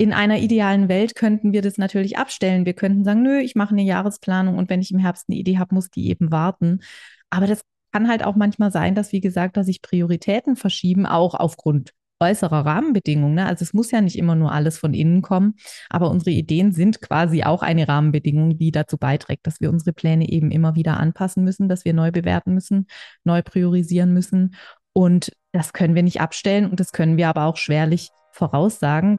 [0.00, 2.64] in einer idealen Welt könnten wir das natürlich abstellen.
[2.64, 5.58] Wir könnten sagen, nö, ich mache eine Jahresplanung und wenn ich im Herbst eine Idee
[5.58, 6.80] habe, muss die eben warten.
[7.28, 7.60] Aber das
[7.92, 12.64] kann halt auch manchmal sein, dass, wie gesagt, dass sich Prioritäten verschieben, auch aufgrund äußerer
[12.64, 13.34] Rahmenbedingungen.
[13.34, 13.44] Ne?
[13.44, 15.56] Also es muss ja nicht immer nur alles von innen kommen,
[15.90, 20.30] aber unsere Ideen sind quasi auch eine Rahmenbedingung, die dazu beiträgt, dass wir unsere Pläne
[20.30, 22.86] eben immer wieder anpassen müssen, dass wir neu bewerten müssen,
[23.24, 24.54] neu priorisieren müssen.
[24.94, 29.18] Und das können wir nicht abstellen und das können wir aber auch schwerlich voraussagen.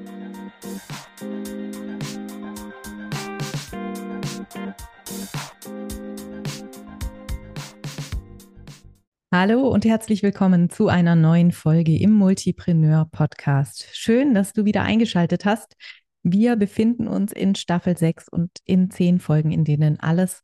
[9.43, 13.87] Hallo und herzlich willkommen zu einer neuen Folge im Multipreneur Podcast.
[13.91, 15.75] Schön, dass du wieder eingeschaltet hast.
[16.21, 20.43] Wir befinden uns in Staffel 6 und in zehn Folgen, in denen alles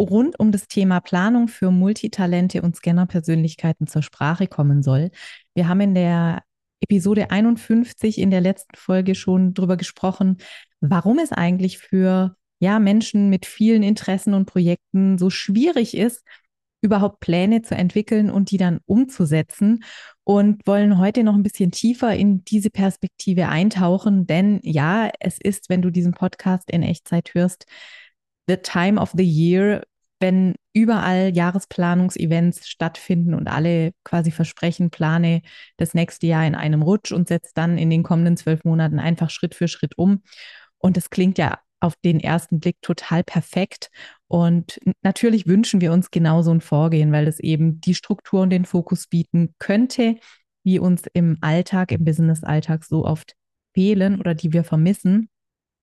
[0.00, 5.10] rund um das Thema Planung für Multitalente und Scanner-Persönlichkeiten zur Sprache kommen soll.
[5.56, 6.44] Wir haben in der
[6.80, 10.36] Episode 51 in der letzten Folge schon darüber gesprochen,
[10.80, 16.22] warum es eigentlich für ja, Menschen mit vielen Interessen und Projekten so schwierig ist,
[16.86, 19.84] überhaupt Pläne zu entwickeln und die dann umzusetzen
[20.24, 24.26] und wollen heute noch ein bisschen tiefer in diese Perspektive eintauchen.
[24.26, 27.66] Denn ja, es ist, wenn du diesen Podcast in Echtzeit hörst,
[28.46, 29.82] the time of the year,
[30.20, 35.42] wenn überall Jahresplanungsevents stattfinden und alle quasi versprechen, plane
[35.76, 39.30] das nächste Jahr in einem Rutsch und setze dann in den kommenden zwölf Monaten einfach
[39.30, 40.22] Schritt für Schritt um.
[40.78, 43.90] Und das klingt ja auf den ersten Blick total perfekt.
[44.28, 48.50] Und natürlich wünschen wir uns genau so ein Vorgehen, weil es eben die Struktur und
[48.50, 50.16] den Fokus bieten könnte,
[50.64, 53.34] die uns im Alltag, im Business-Alltag so oft
[53.72, 55.28] fehlen oder die wir vermissen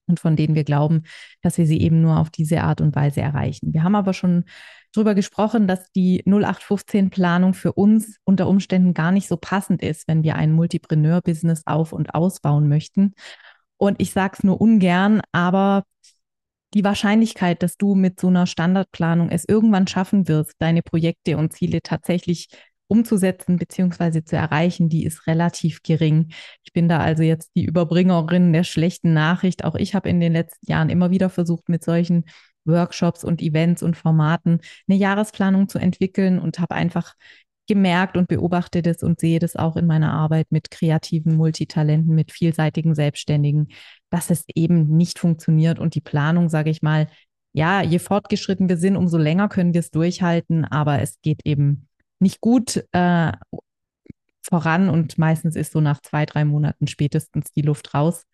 [0.07, 1.03] und von denen wir glauben,
[1.41, 3.73] dass wir sie eben nur auf diese Art und Weise erreichen.
[3.73, 4.43] Wir haben aber schon
[4.91, 10.23] darüber gesprochen, dass die 0815-Planung für uns unter Umständen gar nicht so passend ist, wenn
[10.23, 13.13] wir ein Multipreneur-Business auf- und ausbauen möchten.
[13.83, 15.83] Und ich sage es nur ungern, aber
[16.73, 21.51] die Wahrscheinlichkeit, dass du mit so einer Standardplanung es irgendwann schaffen wirst, deine Projekte und
[21.51, 22.47] Ziele tatsächlich
[22.87, 24.23] umzusetzen bzw.
[24.23, 26.31] zu erreichen, die ist relativ gering.
[26.63, 29.65] Ich bin da also jetzt die Überbringerin der schlechten Nachricht.
[29.65, 32.23] Auch ich habe in den letzten Jahren immer wieder versucht, mit solchen
[32.63, 37.15] Workshops und Events und Formaten eine Jahresplanung zu entwickeln und habe einfach
[37.67, 42.31] gemerkt und beobachte das und sehe das auch in meiner Arbeit mit kreativen Multitalenten, mit
[42.31, 43.69] vielseitigen Selbstständigen,
[44.09, 47.07] dass es eben nicht funktioniert und die Planung, sage ich mal,
[47.53, 51.87] ja, je fortgeschritten wir sind, umso länger können wir es durchhalten, aber es geht eben
[52.19, 53.31] nicht gut äh,
[54.41, 58.25] voran und meistens ist so nach zwei, drei Monaten spätestens die Luft raus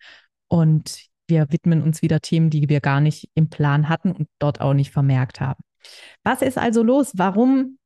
[0.48, 4.62] und wir widmen uns wieder Themen, die wir gar nicht im Plan hatten und dort
[4.62, 5.64] auch nicht vermerkt haben.
[6.24, 7.12] Was ist also los?
[7.16, 7.79] Warum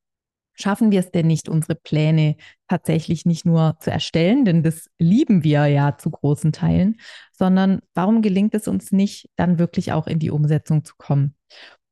[0.54, 2.36] schaffen wir es denn nicht, unsere Pläne
[2.68, 6.98] tatsächlich nicht nur zu erstellen, denn das lieben wir ja zu großen Teilen,
[7.32, 11.36] sondern warum gelingt es uns nicht, dann wirklich auch in die Umsetzung zu kommen?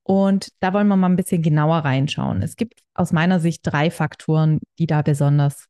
[0.03, 2.41] Und da wollen wir mal ein bisschen genauer reinschauen.
[2.41, 5.67] Es gibt aus meiner Sicht drei Faktoren, die da besonders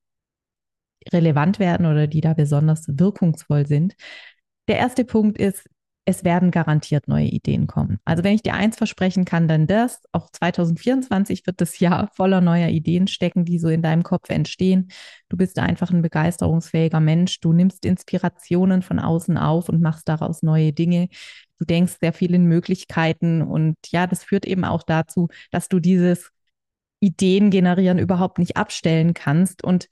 [1.12, 3.96] relevant werden oder die da besonders wirkungsvoll sind.
[4.68, 5.68] Der erste Punkt ist,
[6.06, 8.00] es werden garantiert neue Ideen kommen.
[8.06, 10.02] Also wenn ich dir eins versprechen kann, dann das.
[10.12, 14.92] Auch 2024 wird das Jahr voller neuer Ideen stecken, die so in deinem Kopf entstehen.
[15.30, 17.40] Du bist einfach ein begeisterungsfähiger Mensch.
[17.40, 21.08] Du nimmst Inspirationen von außen auf und machst daraus neue Dinge.
[21.60, 25.80] Du denkst sehr viel in Möglichkeiten und ja, das führt eben auch dazu, dass du
[25.80, 26.32] dieses
[27.00, 29.88] Ideen generieren überhaupt nicht abstellen kannst und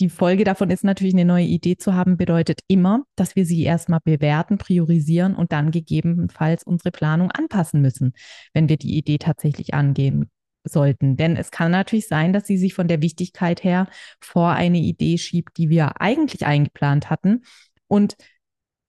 [0.00, 3.62] die Folge davon ist natürlich, eine neue Idee zu haben, bedeutet immer, dass wir sie
[3.62, 8.12] erstmal bewerten, priorisieren und dann gegebenenfalls unsere Planung anpassen müssen,
[8.52, 10.30] wenn wir die Idee tatsächlich angehen
[10.64, 11.16] sollten.
[11.16, 13.88] Denn es kann natürlich sein, dass sie sich von der Wichtigkeit her
[14.20, 17.42] vor eine Idee schiebt, die wir eigentlich eingeplant hatten.
[17.88, 18.16] Und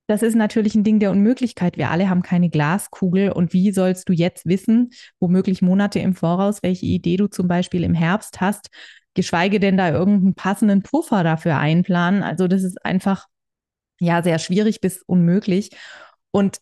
[0.07, 1.77] das ist natürlich ein Ding der Unmöglichkeit.
[1.77, 3.31] Wir alle haben keine Glaskugel.
[3.31, 7.83] Und wie sollst du jetzt wissen, womöglich Monate im Voraus, welche Idee du zum Beispiel
[7.83, 8.69] im Herbst hast
[9.17, 12.23] geschweige denn da irgendeinen passenden Puffer dafür einplanen.
[12.23, 13.27] Also das ist einfach
[13.99, 15.71] ja sehr schwierig bis unmöglich.
[16.31, 16.59] Und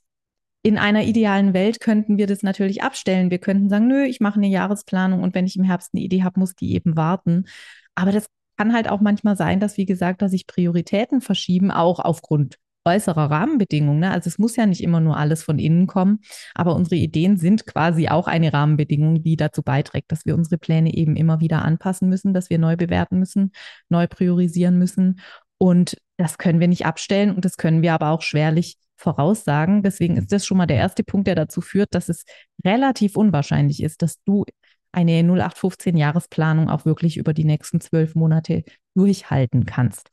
[0.63, 3.29] in einer idealen Welt könnten wir das natürlich abstellen.
[3.29, 6.23] Wir könnten sagen, nö, ich mache eine Jahresplanung und wenn ich im Herbst eine Idee
[6.23, 7.45] habe, muss die eben warten.
[7.93, 8.25] Aber das
[8.57, 13.29] kann halt auch manchmal sein, dass, wie gesagt, dass sich Prioritäten verschieben, auch aufgrund äußerer
[13.31, 13.99] Rahmenbedingungen.
[13.99, 14.11] Ne?
[14.11, 16.19] Also es muss ja nicht immer nur alles von innen kommen,
[16.53, 20.93] aber unsere Ideen sind quasi auch eine Rahmenbedingung, die dazu beiträgt, dass wir unsere Pläne
[20.93, 23.51] eben immer wieder anpassen müssen, dass wir neu bewerten müssen,
[23.89, 25.19] neu priorisieren müssen.
[25.57, 29.83] Und das können wir nicht abstellen und das können wir aber auch schwerlich voraussagen.
[29.83, 32.23] Deswegen ist das schon mal der erste Punkt, der dazu führt, dass es
[32.63, 34.45] relativ unwahrscheinlich ist, dass du
[34.91, 38.63] eine 0815 Jahresplanung auch wirklich über die nächsten zwölf Monate
[38.95, 40.09] durchhalten kannst.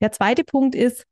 [0.00, 1.06] Der zweite Punkt ist,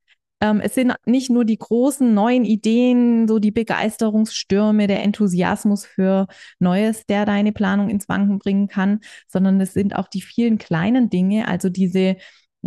[0.44, 6.26] ähm, es sind nicht nur die großen neuen Ideen, so die Begeisterungsstürme, der Enthusiasmus für
[6.58, 11.08] Neues, der deine Planung ins Wanken bringen kann, sondern es sind auch die vielen kleinen
[11.08, 12.16] Dinge, also diese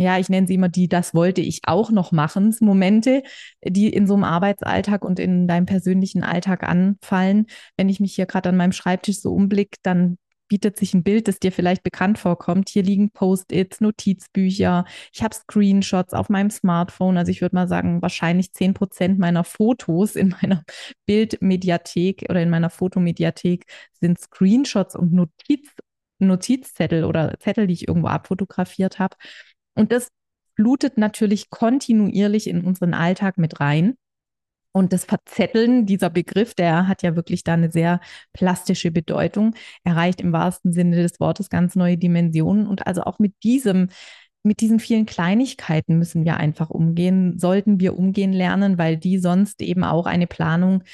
[0.00, 3.24] ja, ich nenne sie immer die, das wollte ich auch noch machen, Momente,
[3.64, 7.46] die in so einem Arbeitsalltag und in deinem persönlichen Alltag anfallen.
[7.76, 10.16] Wenn ich mich hier gerade an meinem Schreibtisch so umblicke, dann
[10.48, 12.68] bietet sich ein Bild, das dir vielleicht bekannt vorkommt.
[12.68, 14.84] Hier liegen Post-its, Notizbücher.
[15.12, 17.16] Ich habe Screenshots auf meinem Smartphone.
[17.16, 20.64] Also ich würde mal sagen, wahrscheinlich zehn Prozent meiner Fotos in meiner
[21.06, 23.64] Bildmediathek oder in meiner Fotomediathek
[24.00, 25.68] sind Screenshots und Notiz,
[26.18, 29.16] Notizzettel oder Zettel, die ich irgendwo abfotografiert habe.
[29.74, 30.08] Und das
[30.56, 33.94] blutet natürlich kontinuierlich in unseren Alltag mit rein.
[34.72, 38.00] Und das Verzetteln, dieser Begriff, der hat ja wirklich da eine sehr
[38.32, 39.54] plastische Bedeutung,
[39.84, 42.66] erreicht im wahrsten Sinne des Wortes ganz neue Dimensionen.
[42.66, 43.88] Und also auch mit diesem,
[44.42, 49.62] mit diesen vielen Kleinigkeiten müssen wir einfach umgehen, sollten wir umgehen lernen, weil die sonst
[49.62, 50.84] eben auch eine Planung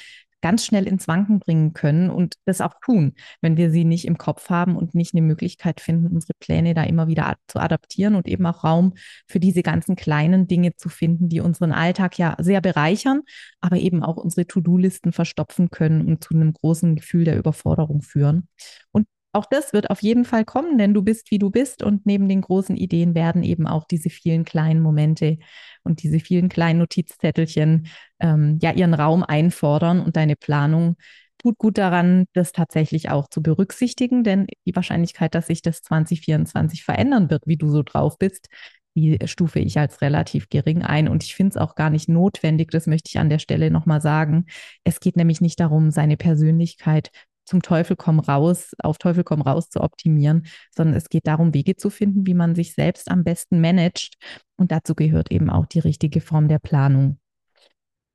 [0.45, 4.19] ganz schnell ins Wanken bringen können und das auch tun, wenn wir sie nicht im
[4.19, 8.29] Kopf haben und nicht eine Möglichkeit finden, unsere Pläne da immer wieder zu adaptieren und
[8.29, 8.93] eben auch Raum
[9.27, 13.23] für diese ganzen kleinen Dinge zu finden, die unseren Alltag ja sehr bereichern,
[13.63, 18.49] aber eben auch unsere To-Do-Listen verstopfen können und zu einem großen Gefühl der Überforderung führen.
[18.93, 21.83] Und auch das wird auf jeden Fall kommen, denn du bist, wie du bist.
[21.83, 25.39] Und neben den großen Ideen werden eben auch diese vielen kleinen Momente
[25.83, 27.89] und diese vielen kleinen Notizzettelchen
[28.21, 30.97] ähm, ja ihren Raum einfordern und deine Planung
[31.39, 36.85] tut gut daran, das tatsächlich auch zu berücksichtigen, denn die Wahrscheinlichkeit, dass sich das 2024
[36.85, 38.49] verändern wird, wie du so drauf bist,
[38.95, 41.09] die stufe ich als relativ gering ein.
[41.09, 44.01] Und ich finde es auch gar nicht notwendig, das möchte ich an der Stelle nochmal
[44.01, 44.47] sagen.
[44.85, 47.11] Es geht nämlich nicht darum, seine Persönlichkeit
[47.45, 51.77] zum Teufel komm raus, auf Teufel komm raus zu optimieren, sondern es geht darum, Wege
[51.77, 54.15] zu finden, wie man sich selbst am besten managt.
[54.57, 57.19] Und dazu gehört eben auch die richtige Form der Planung.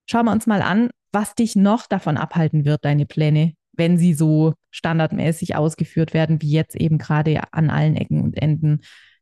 [0.09, 4.13] Schauen wir uns mal an, was dich noch davon abhalten wird, deine Pläne, wenn sie
[4.13, 8.81] so standardmäßig ausgeführt werden, wie jetzt eben gerade an allen Ecken und Enden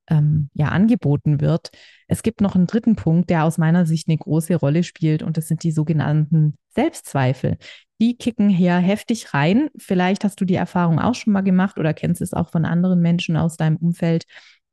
[0.10, 1.72] ähm, ja angeboten wird.
[2.08, 5.38] Es gibt noch einen dritten Punkt, der aus meiner Sicht eine große Rolle spielt, und
[5.38, 7.58] das sind die sogenannten Selbstzweifel.
[8.00, 9.70] Die kicken hier heftig rein.
[9.78, 13.02] Vielleicht hast du die Erfahrung auch schon mal gemacht oder kennst es auch von anderen
[13.02, 14.26] Menschen aus deinem Umfeld.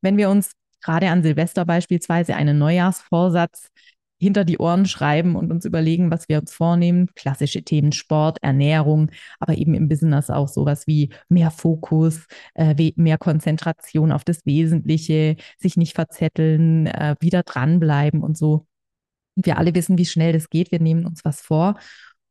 [0.02, 0.52] Wenn wir uns
[0.82, 3.68] gerade an Silvester beispielsweise einen Neujahrsvorsatz
[4.18, 7.08] hinter die Ohren schreiben und uns überlegen, was wir uns vornehmen.
[7.14, 13.18] Klassische Themen Sport, Ernährung, aber eben im Business auch sowas wie mehr Fokus, äh, mehr
[13.18, 18.66] Konzentration auf das Wesentliche, sich nicht verzetteln, äh, wieder dranbleiben und so.
[19.36, 20.70] Wir alle wissen, wie schnell das geht.
[20.70, 21.76] Wir nehmen uns was vor.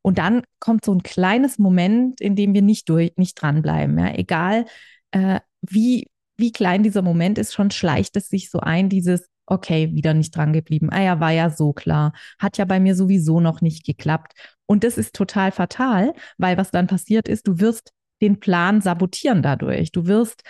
[0.01, 3.97] Und dann kommt so ein kleines Moment, in dem wir nicht durch, nicht dranbleiben.
[3.97, 4.13] Ja?
[4.13, 4.65] Egal,
[5.11, 9.91] äh, wie, wie klein dieser Moment ist, schon schleicht es sich so ein, dieses, okay,
[9.93, 10.89] wieder nicht dran geblieben.
[10.91, 12.13] Ah ja, war ja so klar.
[12.39, 14.33] Hat ja bei mir sowieso noch nicht geklappt.
[14.65, 17.91] Und das ist total fatal, weil was dann passiert ist, du wirst
[18.21, 19.91] den Plan sabotieren dadurch.
[19.91, 20.43] Du wirst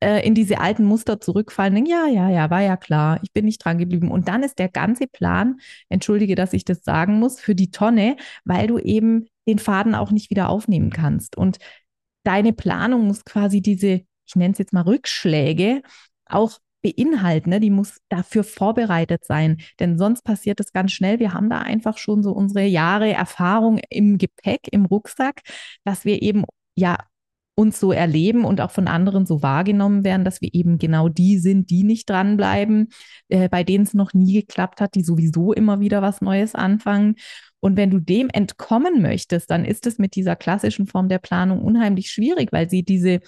[0.00, 3.44] äh, in diese alten Muster zurückfallen, denken, ja, ja, ja, war ja klar, ich bin
[3.44, 4.10] nicht dran geblieben.
[4.10, 5.58] Und dann ist der ganze Plan,
[5.88, 10.10] entschuldige, dass ich das sagen muss, für die Tonne, weil du eben den Faden auch
[10.10, 11.36] nicht wieder aufnehmen kannst.
[11.36, 11.58] Und
[12.22, 15.82] deine Planung muss quasi diese, ich nenne es jetzt mal Rückschläge,
[16.26, 17.60] auch beinhalten, ne?
[17.60, 19.58] die muss dafür vorbereitet sein.
[19.80, 21.18] Denn sonst passiert es ganz schnell.
[21.18, 25.42] Wir haben da einfach schon so unsere Jahre Erfahrung im Gepäck, im Rucksack,
[25.84, 26.44] dass wir eben
[26.76, 26.98] ja
[27.58, 31.38] uns so erleben und auch von anderen so wahrgenommen werden, dass wir eben genau die
[31.38, 32.90] sind, die nicht dranbleiben,
[33.30, 37.16] äh, bei denen es noch nie geklappt hat, die sowieso immer wieder was Neues anfangen.
[37.58, 41.60] Und wenn du dem entkommen möchtest, dann ist es mit dieser klassischen Form der Planung
[41.60, 43.18] unheimlich schwierig, weil sie diese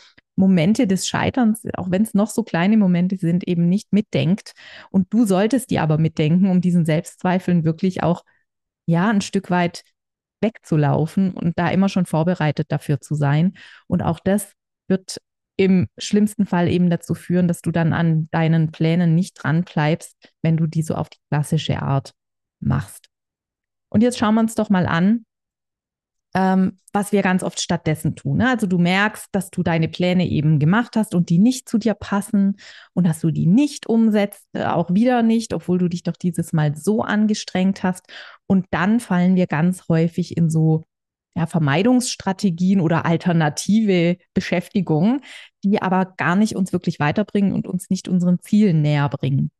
[0.41, 4.55] Momente des Scheiterns, auch wenn es noch so kleine Momente sind, eben nicht mitdenkt.
[4.91, 8.25] Und du solltest die aber mitdenken, um diesen Selbstzweifeln wirklich auch,
[8.87, 9.85] ja, ein Stück weit
[10.41, 13.53] wegzulaufen und da immer schon vorbereitet dafür zu sein.
[13.87, 14.55] Und auch das
[14.89, 15.19] wird
[15.57, 20.17] im schlimmsten Fall eben dazu führen, dass du dann an deinen Plänen nicht dran bleibst,
[20.43, 22.15] wenn du die so auf die klassische Art
[22.61, 23.09] machst.
[23.91, 25.27] Und jetzt schauen wir uns doch mal an,
[26.35, 28.39] ähm, was wir ganz oft stattdessen tun.
[28.39, 28.49] Ne?
[28.49, 31.95] Also du merkst, dass du deine Pläne eben gemacht hast und die nicht zu dir
[31.95, 32.57] passen
[32.95, 36.53] und dass du die nicht umsetzt, äh, auch wieder nicht, obwohl du dich doch dieses
[36.53, 38.07] Mal so angestrengt hast.
[38.47, 40.85] Und dann fallen wir ganz häufig in so
[41.37, 45.23] ja, Vermeidungsstrategien oder alternative Beschäftigungen,
[45.65, 49.51] die aber gar nicht uns wirklich weiterbringen und uns nicht unseren Zielen näher bringen.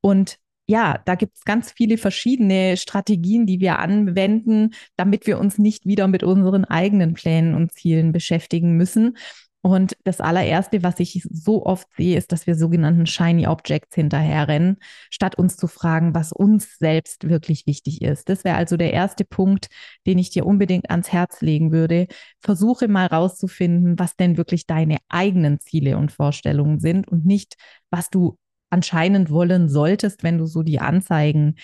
[0.00, 5.56] Und ja, da gibt es ganz viele verschiedene Strategien, die wir anwenden, damit wir uns
[5.56, 9.16] nicht wieder mit unseren eigenen Plänen und Zielen beschäftigen müssen.
[9.62, 14.76] Und das allererste, was ich so oft sehe, ist, dass wir sogenannten Shiny Objects hinterherrennen,
[15.10, 18.28] statt uns zu fragen, was uns selbst wirklich wichtig ist.
[18.28, 19.68] Das wäre also der erste Punkt,
[20.06, 22.06] den ich dir unbedingt ans Herz legen würde.
[22.40, 27.56] Versuche mal rauszufinden, was denn wirklich deine eigenen Ziele und Vorstellungen sind und nicht,
[27.90, 28.36] was du
[28.70, 31.56] anscheinend wollen solltest, wenn du so die Anzeigen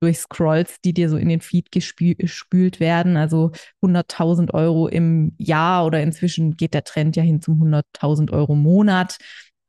[0.00, 3.16] durchscrollst, die dir so in den Feed gespült werden.
[3.16, 8.54] Also 100.000 Euro im Jahr oder inzwischen geht der Trend ja hin zum 100.000 Euro
[8.54, 9.18] Monat.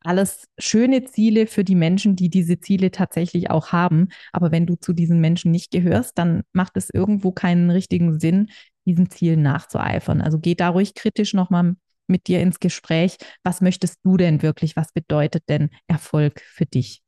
[0.00, 4.08] Alles schöne Ziele für die Menschen, die diese Ziele tatsächlich auch haben.
[4.32, 8.50] Aber wenn du zu diesen Menschen nicht gehörst, dann macht es irgendwo keinen richtigen Sinn,
[8.84, 10.20] diesen Zielen nachzueifern.
[10.20, 11.74] Also geh da ruhig kritisch nochmal
[12.12, 13.16] mit dir ins Gespräch.
[13.42, 14.76] Was möchtest du denn wirklich?
[14.76, 17.02] Was bedeutet denn Erfolg für dich?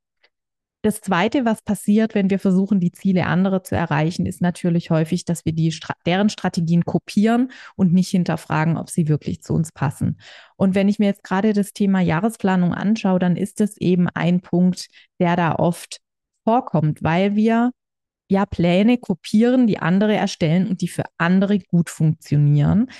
[0.84, 5.24] Das Zweite, was passiert, wenn wir versuchen, die Ziele anderer zu erreichen, ist natürlich häufig,
[5.24, 10.18] dass wir die, deren Strategien kopieren und nicht hinterfragen, ob sie wirklich zu uns passen.
[10.56, 14.42] Und wenn ich mir jetzt gerade das Thema Jahresplanung anschaue, dann ist es eben ein
[14.42, 16.00] Punkt, der da oft
[16.44, 17.70] vorkommt, weil wir
[18.28, 22.90] ja Pläne kopieren, die andere erstellen und die für andere gut funktionieren,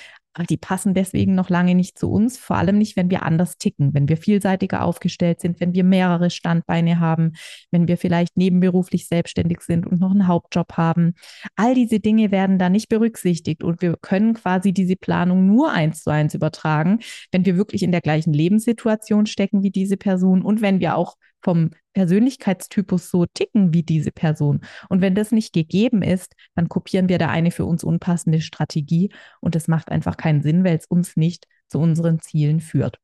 [0.43, 3.93] die passen deswegen noch lange nicht zu uns, vor allem nicht, wenn wir anders ticken,
[3.93, 7.33] wenn wir vielseitiger aufgestellt sind, wenn wir mehrere Standbeine haben,
[7.71, 11.13] wenn wir vielleicht nebenberuflich selbstständig sind und noch einen Hauptjob haben.
[11.55, 16.03] All diese Dinge werden da nicht berücksichtigt und wir können quasi diese Planung nur eins
[16.03, 16.99] zu eins übertragen,
[17.31, 21.15] wenn wir wirklich in der gleichen Lebenssituation stecken wie diese Person und wenn wir auch
[21.45, 24.61] vom Persönlichkeitstypus so ticken wie diese Person.
[24.89, 29.11] Und wenn das nicht gegeben ist, dann kopieren wir da eine für uns unpassende Strategie
[29.41, 32.97] und das macht einfach keinen Sinn, weil es uns nicht zu unseren Zielen führt.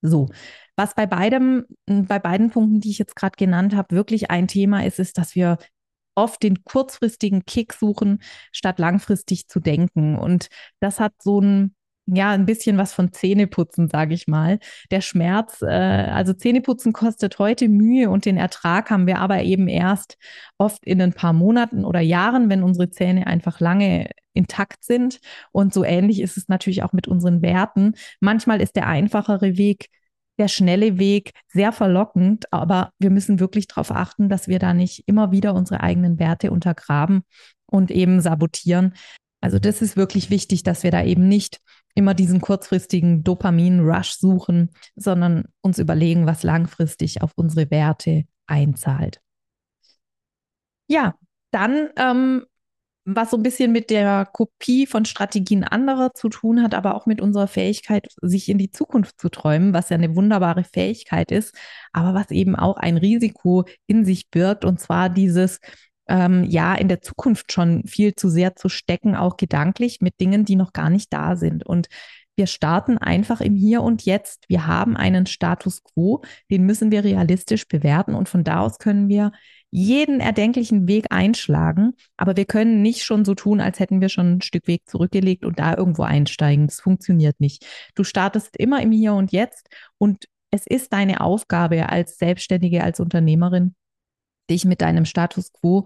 [0.00, 0.28] So,
[0.76, 4.86] was bei beidem, bei beiden Punkten, die ich jetzt gerade genannt habe, wirklich ein Thema
[4.86, 5.58] ist, ist, dass wir
[6.14, 10.16] oft den kurzfristigen Kick suchen, statt langfristig zu denken.
[10.16, 11.74] Und das hat so ein
[12.14, 14.58] ja, ein bisschen was von Zähneputzen, sage ich mal.
[14.90, 19.68] Der Schmerz, äh, also Zähneputzen kostet heute Mühe und den Ertrag haben wir aber eben
[19.68, 20.16] erst
[20.58, 25.20] oft in ein paar Monaten oder Jahren, wenn unsere Zähne einfach lange intakt sind.
[25.52, 27.94] Und so ähnlich ist es natürlich auch mit unseren Werten.
[28.20, 29.88] Manchmal ist der einfachere Weg,
[30.38, 35.04] der schnelle Weg sehr verlockend, aber wir müssen wirklich darauf achten, dass wir da nicht
[35.06, 37.22] immer wieder unsere eigenen Werte untergraben
[37.66, 38.94] und eben sabotieren.
[39.40, 41.60] Also das ist wirklich wichtig, dass wir da eben nicht
[41.94, 49.20] immer diesen kurzfristigen Dopamin-Rush suchen, sondern uns überlegen, was langfristig auf unsere Werte einzahlt.
[50.88, 51.14] Ja,
[51.50, 52.46] dann, ähm,
[53.04, 57.06] was so ein bisschen mit der Kopie von Strategien anderer zu tun hat, aber auch
[57.06, 61.54] mit unserer Fähigkeit, sich in die Zukunft zu träumen, was ja eine wunderbare Fähigkeit ist,
[61.92, 65.60] aber was eben auch ein Risiko in sich birgt, und zwar dieses,
[66.10, 70.44] ähm, ja in der Zukunft schon viel zu sehr zu stecken, auch gedanklich mit Dingen,
[70.44, 71.64] die noch gar nicht da sind.
[71.64, 71.88] Und
[72.36, 74.44] wir starten einfach im Hier und Jetzt.
[74.48, 79.08] Wir haben einen Status quo, den müssen wir realistisch bewerten und von da aus können
[79.08, 79.32] wir
[79.70, 84.38] jeden erdenklichen Weg einschlagen, aber wir können nicht schon so tun, als hätten wir schon
[84.38, 86.66] ein Stück Weg zurückgelegt und da irgendwo einsteigen.
[86.66, 87.64] Das funktioniert nicht.
[87.94, 92.98] Du startest immer im Hier und Jetzt und es ist deine Aufgabe als Selbstständige, als
[92.98, 93.76] Unternehmerin,
[94.50, 95.84] dich mit deinem Status quo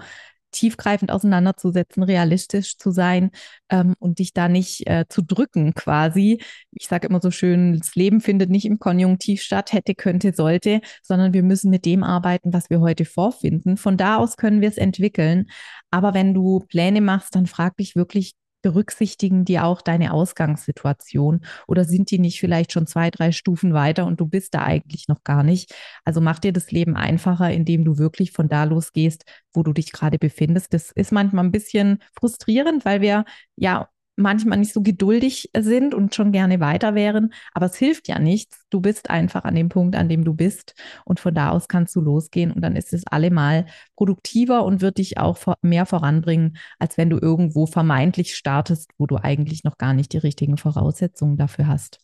[0.55, 3.31] tiefgreifend auseinanderzusetzen, realistisch zu sein
[3.69, 6.41] ähm, und dich da nicht äh, zu drücken quasi.
[6.71, 10.81] Ich sage immer so schön, das Leben findet nicht im Konjunktiv statt, hätte, könnte, sollte,
[11.03, 13.77] sondern wir müssen mit dem arbeiten, was wir heute vorfinden.
[13.77, 15.47] Von da aus können wir es entwickeln.
[15.91, 21.85] Aber wenn du Pläne machst, dann frag dich wirklich berücksichtigen die auch deine Ausgangssituation oder
[21.85, 25.23] sind die nicht vielleicht schon zwei, drei Stufen weiter und du bist da eigentlich noch
[25.23, 25.75] gar nicht?
[26.05, 29.93] Also mach dir das Leben einfacher, indem du wirklich von da losgehst, wo du dich
[29.93, 30.73] gerade befindest.
[30.73, 36.15] Das ist manchmal ein bisschen frustrierend, weil wir ja manchmal nicht so geduldig sind und
[36.15, 37.33] schon gerne weiter wären.
[37.53, 38.65] Aber es hilft ja nichts.
[38.71, 40.75] Du bist einfach an dem Punkt, an dem du bist.
[41.05, 42.53] Und von da aus kannst du losgehen.
[42.53, 43.67] Und dann ist es allemal
[43.97, 49.17] produktiver und wird dich auch mehr voranbringen, als wenn du irgendwo vermeintlich startest, wo du
[49.17, 51.99] eigentlich noch gar nicht die richtigen Voraussetzungen dafür hast.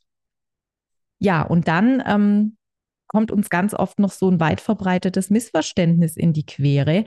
[1.18, 2.56] Ja, und dann ähm,
[3.06, 7.04] kommt uns ganz oft noch so ein weit verbreitetes Missverständnis in die Quere,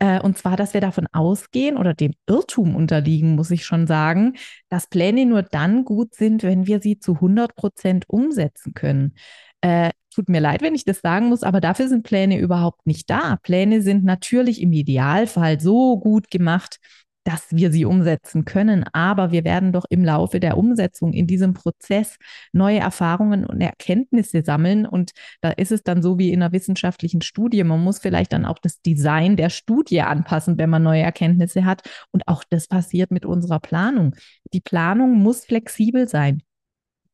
[0.00, 4.34] und zwar, dass wir davon ausgehen oder dem Irrtum unterliegen, muss ich schon sagen,
[4.68, 9.14] dass Pläne nur dann gut sind, wenn wir sie zu 100 Prozent umsetzen können.
[9.60, 13.08] Äh, tut mir leid, wenn ich das sagen muss, aber dafür sind Pläne überhaupt nicht
[13.10, 13.38] da.
[13.42, 16.78] Pläne sind natürlich im Idealfall so gut gemacht,
[17.24, 18.84] dass wir sie umsetzen können.
[18.92, 22.16] Aber wir werden doch im Laufe der Umsetzung in diesem Prozess
[22.52, 24.86] neue Erfahrungen und Erkenntnisse sammeln.
[24.86, 27.64] Und da ist es dann so wie in einer wissenschaftlichen Studie.
[27.64, 31.82] Man muss vielleicht dann auch das Design der Studie anpassen, wenn man neue Erkenntnisse hat.
[32.12, 34.14] Und auch das passiert mit unserer Planung.
[34.52, 36.42] Die Planung muss flexibel sein.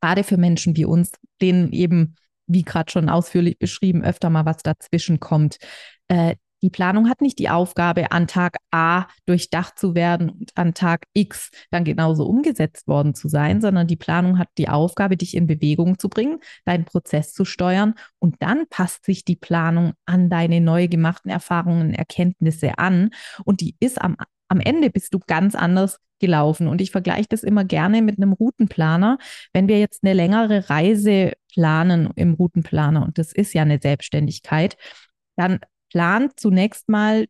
[0.01, 4.59] Gerade für Menschen wie uns, denen eben wie gerade schon ausführlich beschrieben, öfter mal was
[4.59, 5.59] dazwischen kommt.
[6.09, 10.75] Äh, die Planung hat nicht die Aufgabe, an Tag A durchdacht zu werden und an
[10.75, 15.37] Tag X dann genauso umgesetzt worden zu sein, sondern die Planung hat die Aufgabe, dich
[15.37, 20.31] in Bewegung zu bringen, deinen Prozess zu steuern und dann passt sich die Planung an
[20.31, 23.11] deine neu gemachten Erfahrungen, Erkenntnisse an
[23.45, 24.17] und die ist am,
[24.49, 26.69] am Ende bist du ganz anders gelaufen.
[26.69, 29.19] Und ich vergleiche das immer gerne mit einem Routenplaner.
[29.53, 34.77] Wenn wir jetzt eine längere Reise planen im Routenplaner, und das ist ja eine Selbstständigkeit,
[35.37, 37.27] dann plant zunächst mal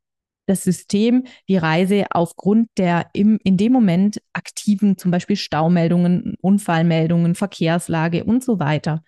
[0.46, 7.34] das System die Reise aufgrund der im, in dem Moment aktiven, zum Beispiel Staumeldungen, Unfallmeldungen,
[7.36, 9.02] Verkehrslage und so weiter.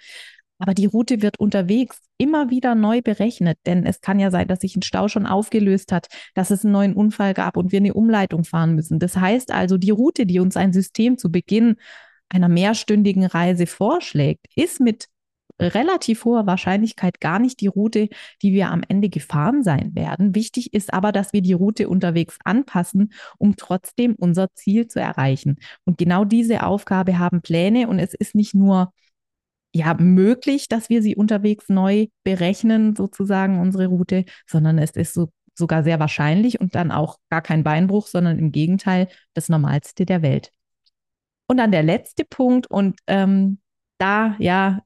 [0.58, 4.60] Aber die Route wird unterwegs immer wieder neu berechnet, denn es kann ja sein, dass
[4.60, 7.94] sich ein Stau schon aufgelöst hat, dass es einen neuen Unfall gab und wir eine
[7.94, 9.00] Umleitung fahren müssen.
[9.00, 11.74] Das heißt also, die Route, die uns ein System zu Beginn
[12.28, 15.08] einer mehrstündigen Reise vorschlägt, ist mit
[15.62, 18.08] relativ hoher Wahrscheinlichkeit gar nicht die Route,
[18.42, 20.34] die wir am Ende gefahren sein werden.
[20.34, 25.56] Wichtig ist aber, dass wir die Route unterwegs anpassen, um trotzdem unser Ziel zu erreichen.
[25.84, 28.92] Und genau diese Aufgabe haben Pläne und es ist nicht nur
[29.74, 35.30] ja möglich, dass wir sie unterwegs neu berechnen, sozusagen unsere Route, sondern es ist so,
[35.54, 40.22] sogar sehr wahrscheinlich und dann auch gar kein Beinbruch, sondern im Gegenteil das Normalste der
[40.22, 40.50] Welt.
[41.46, 43.58] Und dann der letzte Punkt und ähm,
[43.98, 44.80] da ja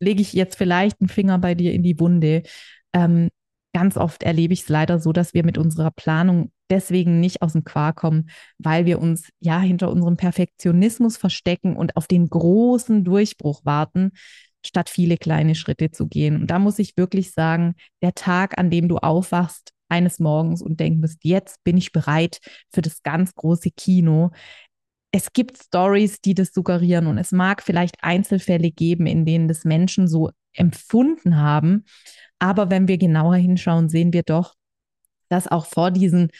[0.00, 2.42] lege ich jetzt vielleicht einen Finger bei dir in die Wunde.
[2.92, 3.28] Ähm,
[3.72, 7.52] ganz oft erlebe ich es leider so, dass wir mit unserer Planung deswegen nicht aus
[7.52, 13.04] dem Quark kommen, weil wir uns ja hinter unserem Perfektionismus verstecken und auf den großen
[13.04, 14.10] Durchbruch warten,
[14.64, 16.36] statt viele kleine Schritte zu gehen.
[16.36, 20.80] Und da muss ich wirklich sagen, der Tag, an dem du aufwachst, eines Morgens und
[20.80, 22.40] denkst, jetzt bin ich bereit
[22.70, 24.30] für das ganz große Kino,
[25.18, 29.64] es gibt Stories, die das suggerieren und es mag vielleicht Einzelfälle geben, in denen das
[29.64, 31.86] Menschen so empfunden haben.
[32.38, 34.54] Aber wenn wir genauer hinschauen, sehen wir doch,
[35.28, 36.30] dass auch vor diesen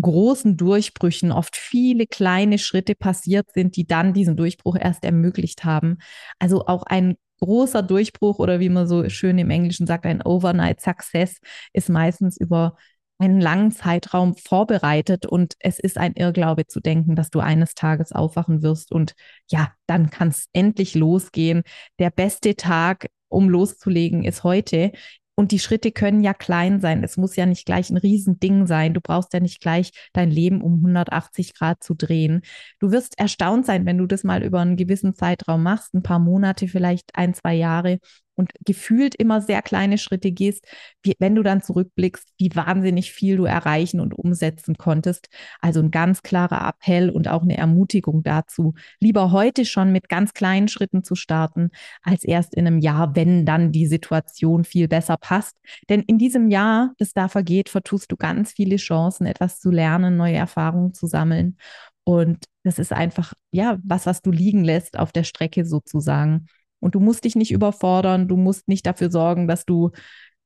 [0.00, 5.98] großen Durchbrüchen oft viele kleine Schritte passiert sind, die dann diesen Durchbruch erst ermöglicht haben.
[6.38, 10.80] Also auch ein großer Durchbruch oder wie man so schön im Englischen sagt, ein Overnight
[10.80, 11.40] Success
[11.72, 12.76] ist meistens über
[13.18, 18.12] einen langen Zeitraum vorbereitet und es ist ein Irrglaube zu denken, dass du eines Tages
[18.12, 19.14] aufwachen wirst und
[19.50, 21.62] ja, dann kann es endlich losgehen.
[21.98, 24.92] Der beste Tag, um loszulegen, ist heute.
[25.34, 27.04] Und die Schritte können ja klein sein.
[27.04, 28.92] Es muss ja nicht gleich ein Riesending sein.
[28.92, 32.42] Du brauchst ja nicht gleich dein Leben um 180 Grad zu drehen.
[32.80, 36.18] Du wirst erstaunt sein, wenn du das mal über einen gewissen Zeitraum machst, ein paar
[36.18, 38.00] Monate, vielleicht ein, zwei Jahre,
[38.38, 40.66] und gefühlt immer sehr kleine Schritte gehst,
[41.02, 45.28] wie, wenn du dann zurückblickst, wie wahnsinnig viel du erreichen und umsetzen konntest.
[45.60, 50.32] Also ein ganz klarer Appell und auch eine Ermutigung dazu, lieber heute schon mit ganz
[50.32, 51.70] kleinen Schritten zu starten,
[52.02, 55.56] als erst in einem Jahr, wenn dann die Situation viel besser passt.
[55.88, 60.16] Denn in diesem Jahr, das da vergeht, vertust du ganz viele Chancen, etwas zu lernen,
[60.16, 61.56] neue Erfahrungen zu sammeln.
[62.04, 66.46] Und das ist einfach, ja, was, was du liegen lässt auf der Strecke sozusagen.
[66.80, 69.90] Und du musst dich nicht überfordern, du musst nicht dafür sorgen, dass du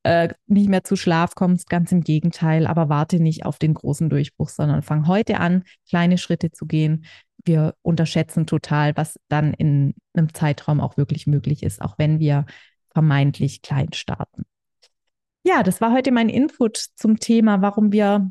[0.05, 4.11] äh, nicht mehr zu Schlaf kommst, ganz im Gegenteil, aber warte nicht auf den großen
[4.11, 7.05] Durchbruch, sondern fang heute an, kleine Schritte zu gehen.
[7.45, 12.47] Wir unterschätzen total, was dann in einem Zeitraum auch wirklich möglich ist, auch wenn wir
[12.92, 14.42] vermeintlich klein starten.
[15.45, 18.31] Ja, das war heute mein Input zum Thema, warum wir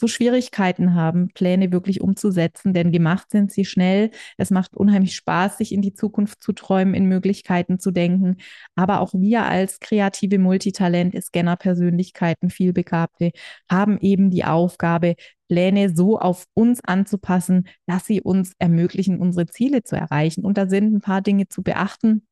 [0.00, 4.10] so Schwierigkeiten haben, Pläne wirklich umzusetzen, denn gemacht sind sie schnell.
[4.36, 8.38] Es macht unheimlich Spaß, sich in die Zukunft zu träumen, in Möglichkeiten zu denken.
[8.74, 13.30] Aber auch wir als kreative Multitalente, Scanner-Persönlichkeiten, vielbegabte,
[13.70, 15.14] haben eben die Aufgabe,
[15.48, 20.44] Pläne so auf uns anzupassen, dass sie uns ermöglichen, unsere Ziele zu erreichen.
[20.44, 22.22] Und da sind ein paar Dinge zu beachten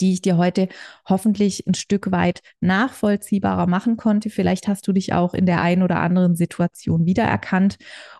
[0.00, 0.68] die ich dir heute
[1.08, 4.30] hoffentlich ein Stück weit nachvollziehbarer machen konnte.
[4.30, 7.76] Vielleicht hast du dich auch in der einen oder anderen Situation wiedererkannt.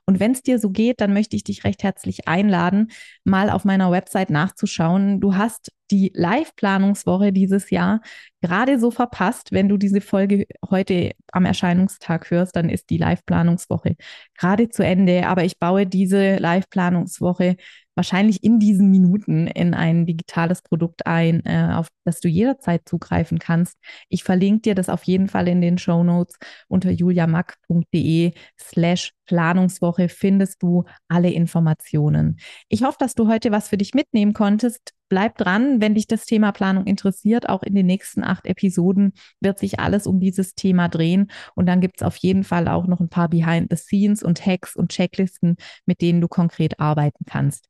[0.07, 2.91] Und wenn es dir so geht, dann möchte ich dich recht herzlich einladen,
[3.25, 5.21] mal auf meiner Website nachzuschauen.
[5.21, 8.01] Du hast die Live-Planungswoche dieses Jahr
[8.41, 9.53] gerade so verpasst.
[9.53, 13.97] Wenn du diese Folge heute am Erscheinungstag hörst, dann ist die Live-Planungswoche
[14.37, 15.27] gerade zu Ende.
[15.27, 17.57] Aber ich baue diese Live-Planungswoche
[17.99, 23.41] wahrscheinlich in diesen Minuten in ein digitales Produkt ein, äh, auf das du jederzeit zugreifen
[23.41, 23.77] kannst.
[24.09, 26.37] Ich verlinke dir das auf jeden Fall in den Show Notes
[26.69, 32.39] unter juliamack.de slash Planungswoche findest du alle Informationen.
[32.69, 34.95] Ich hoffe, dass du heute was für dich mitnehmen konntest.
[35.09, 37.49] Bleib dran, wenn dich das Thema Planung interessiert.
[37.49, 41.31] Auch in den nächsten acht Episoden wird sich alles um dieses Thema drehen.
[41.55, 44.45] Und dann gibt es auf jeden Fall auch noch ein paar Behind the Scenes und
[44.45, 47.69] Hacks und Checklisten, mit denen du konkret arbeiten kannst.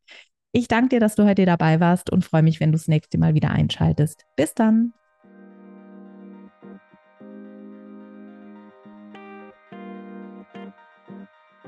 [0.53, 3.18] Ich danke dir, dass du heute dabei warst und freue mich, wenn du das nächste
[3.18, 4.24] Mal wieder einschaltest.
[4.37, 4.98] Bis dann.